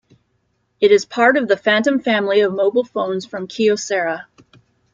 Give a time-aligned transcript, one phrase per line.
[0.79, 4.25] It is part of the Phantom family of mobile phones from Kyocera.